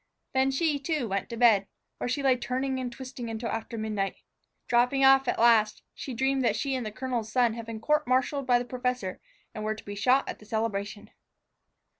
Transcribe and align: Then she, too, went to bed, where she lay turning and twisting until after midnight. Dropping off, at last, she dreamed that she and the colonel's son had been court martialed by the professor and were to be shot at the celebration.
Then 0.33 0.49
she, 0.49 0.79
too, 0.79 1.07
went 1.07 1.29
to 1.29 1.37
bed, 1.37 1.67
where 1.99 2.07
she 2.07 2.23
lay 2.23 2.35
turning 2.35 2.79
and 2.79 2.91
twisting 2.91 3.29
until 3.29 3.49
after 3.49 3.77
midnight. 3.77 4.15
Dropping 4.67 5.05
off, 5.05 5.27
at 5.27 5.37
last, 5.37 5.83
she 5.93 6.15
dreamed 6.15 6.43
that 6.43 6.55
she 6.55 6.73
and 6.73 6.83
the 6.83 6.91
colonel's 6.91 7.31
son 7.31 7.53
had 7.53 7.67
been 7.67 7.79
court 7.79 8.07
martialed 8.07 8.47
by 8.47 8.57
the 8.57 8.65
professor 8.65 9.19
and 9.53 9.63
were 9.63 9.75
to 9.75 9.85
be 9.85 9.93
shot 9.93 10.27
at 10.27 10.39
the 10.39 10.45
celebration. 10.45 11.11